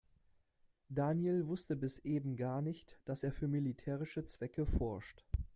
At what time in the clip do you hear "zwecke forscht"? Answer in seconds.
4.25-5.23